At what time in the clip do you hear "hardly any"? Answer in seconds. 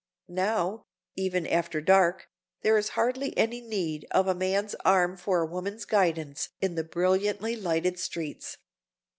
2.97-3.61